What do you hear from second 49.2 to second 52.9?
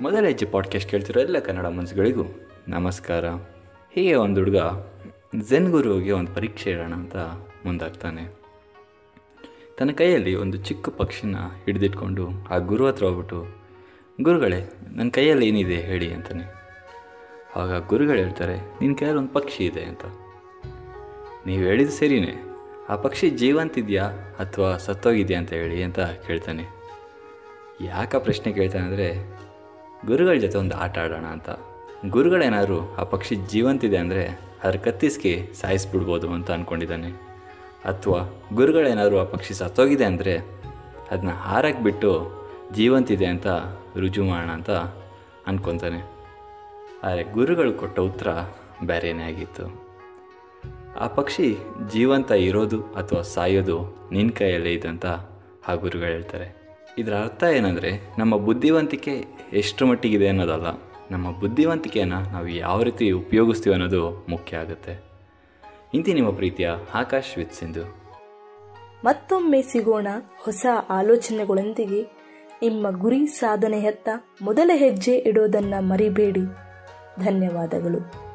ಆಗಿತ್ತು. ಆ ಪಕ್ಷಿ ಜೀವಂತ ಇರೋದು